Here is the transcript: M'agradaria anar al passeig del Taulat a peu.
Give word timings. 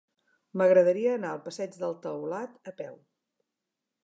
M'agradaria 0.61 1.11
anar 1.17 1.33
al 1.33 1.43
passeig 1.49 1.77
del 1.83 1.95
Taulat 2.07 2.59
a 2.73 2.75
peu. 2.81 3.01